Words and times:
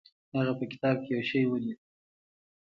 هغه 0.35 0.53
په 0.59 0.65
کتاب 0.71 0.97
کې 1.03 1.09
یو 1.15 1.21
شی 1.29 1.41
ولید. 1.47 1.79